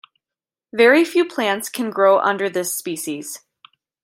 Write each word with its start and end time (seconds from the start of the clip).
Very 0.73 1.05
few 1.05 1.25
plants 1.25 1.69
can 1.69 1.91
grow 1.91 2.17
under 2.17 2.49
this 2.49 2.73
species. 2.73 3.41